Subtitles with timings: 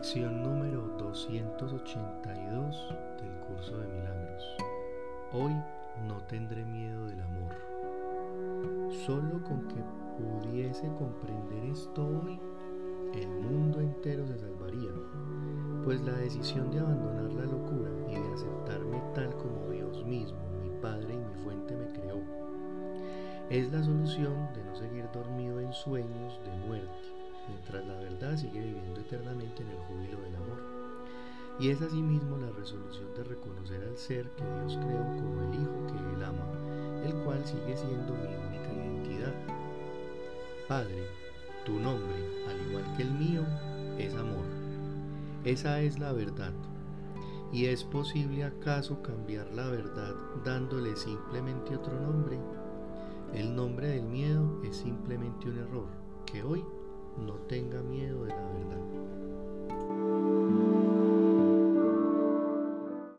[0.00, 2.88] Lección número 282
[3.20, 4.42] del curso de milagros.
[5.30, 5.52] Hoy
[6.08, 7.54] no tendré miedo del amor.
[9.04, 9.84] Solo con que
[10.16, 12.40] pudiese comprender esto hoy,
[13.12, 14.88] el mundo entero se salvaría,
[15.84, 20.70] pues la decisión de abandonar la locura y de aceptarme tal como Dios mismo, mi
[20.80, 22.22] Padre y mi fuente me creó,
[23.50, 28.60] es la solución de no seguir dormido en sueños de muerte mientras la verdad sigue
[28.60, 30.58] viviendo eternamente en el júbilo del amor.
[31.58, 35.86] Y es asimismo la resolución de reconocer al ser que Dios creó como el Hijo
[35.86, 36.46] que Él ama,
[37.04, 39.34] el cual sigue siendo mi única identidad.
[40.68, 41.06] Padre,
[41.64, 42.16] tu nombre,
[42.48, 43.42] al igual que el mío,
[43.98, 44.44] es amor.
[45.44, 46.52] Esa es la verdad.
[47.52, 52.38] ¿Y es posible acaso cambiar la verdad dándole simplemente otro nombre?
[53.34, 55.88] El nombre del miedo es simplemente un error
[56.26, 56.64] que hoy
[57.20, 59.09] no tenga miedo de la verdad.